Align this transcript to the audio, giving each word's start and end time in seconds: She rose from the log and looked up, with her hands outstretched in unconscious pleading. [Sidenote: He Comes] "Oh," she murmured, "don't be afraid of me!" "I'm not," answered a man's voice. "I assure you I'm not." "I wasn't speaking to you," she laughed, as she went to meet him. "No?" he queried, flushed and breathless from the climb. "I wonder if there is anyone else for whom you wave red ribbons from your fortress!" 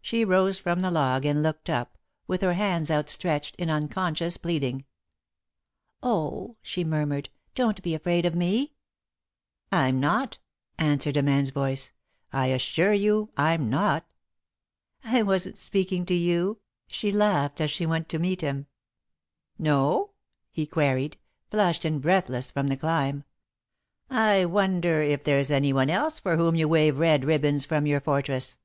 She 0.00 0.24
rose 0.24 0.58
from 0.58 0.80
the 0.80 0.90
log 0.90 1.24
and 1.24 1.40
looked 1.42 1.68
up, 1.68 1.96
with 2.26 2.40
her 2.40 2.54
hands 2.54 2.90
outstretched 2.90 3.54
in 3.56 3.68
unconscious 3.70 4.38
pleading. 4.38 4.86
[Sidenote: 4.86 4.86
He 4.86 5.90
Comes] 5.90 5.98
"Oh," 6.02 6.56
she 6.62 6.82
murmured, 6.84 7.28
"don't 7.54 7.82
be 7.82 7.94
afraid 7.94 8.24
of 8.24 8.34
me!" 8.34 8.72
"I'm 9.70 10.00
not," 10.00 10.40
answered 10.78 11.18
a 11.18 11.22
man's 11.22 11.50
voice. 11.50 11.92
"I 12.32 12.46
assure 12.46 12.94
you 12.94 13.30
I'm 13.36 13.68
not." 13.70 14.08
"I 15.04 15.22
wasn't 15.22 15.58
speaking 15.58 16.06
to 16.06 16.14
you," 16.14 16.58
she 16.88 17.12
laughed, 17.12 17.60
as 17.60 17.70
she 17.70 17.84
went 17.86 18.08
to 18.08 18.18
meet 18.18 18.40
him. 18.40 18.66
"No?" 19.58 20.12
he 20.50 20.66
queried, 20.66 21.18
flushed 21.50 21.84
and 21.84 22.00
breathless 22.00 22.50
from 22.50 22.68
the 22.68 22.76
climb. 22.78 23.24
"I 24.08 24.46
wonder 24.46 25.02
if 25.02 25.22
there 25.22 25.38
is 25.38 25.50
anyone 25.50 25.90
else 25.90 26.18
for 26.18 26.36
whom 26.38 26.54
you 26.56 26.66
wave 26.66 26.98
red 26.98 27.24
ribbons 27.26 27.66
from 27.66 27.86
your 27.86 28.00
fortress!" 28.00 28.58